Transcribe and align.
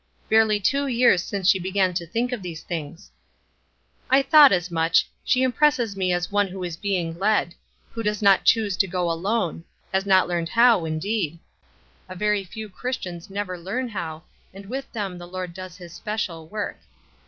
"Barely 0.29 0.59
two 0.59 0.87
years 0.87 1.21
since 1.23 1.47
she 1.47 1.59
began 1.59 1.93
to 1.93 2.07
think 2.07 2.31
of 2.31 2.41
these 2.41 2.63
things." 2.63 3.11
"I 4.09 4.23
thought 4.23 4.51
as 4.51 4.71
much. 4.71 5.07
She 5.23 5.43
impresses 5.43 5.95
me 5.95 6.11
as 6.11 6.31
one 6.31 6.47
who 6.47 6.63
is 6.63 6.75
being 6.75 7.19
led; 7.19 7.53
who 7.91 8.01
does 8.01 8.19
not 8.19 8.43
choose 8.43 8.75
to 8.77 8.87
go 8.87 9.11
alone; 9.11 9.63
has 9.93 10.07
not 10.07 10.27
learned 10.27 10.49
how, 10.49 10.85
indeed. 10.85 11.37
A 12.09 12.15
very 12.15 12.43
few 12.43 12.67
Christians 12.67 13.29
never 13.29 13.59
learn 13.59 13.89
how, 13.89 14.23
and 14.55 14.65
with 14.65 14.91
them 14.91 15.19
the 15.19 15.27
Lord 15.27 15.53
does 15.53 15.77
his 15.77 15.93
special 15.93 16.47
work. 16.47 16.79